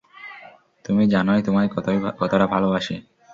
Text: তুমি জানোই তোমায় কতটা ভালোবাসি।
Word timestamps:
তুমি 0.85 1.03
জানোই 1.07 1.41
তোমায় 1.41 1.69
কতটা 2.19 2.45
ভালোবাসি। 2.47 2.95